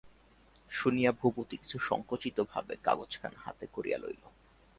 [0.69, 4.23] শুনিয়া ভূপতি কিছু সংকুচিতভাবে কাগজখানা হাতে করিয়া লইল।